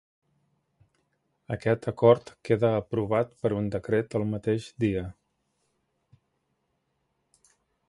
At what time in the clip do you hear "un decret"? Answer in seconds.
3.59-4.17